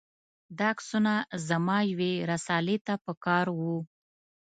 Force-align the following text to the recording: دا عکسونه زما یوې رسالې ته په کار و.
دا 0.57 0.67
عکسونه 0.73 1.13
زما 1.47 1.77
یوې 1.91 2.13
رسالې 2.31 2.77
ته 2.85 2.93
په 3.03 3.13
کار 3.25 3.45
و. 3.59 3.61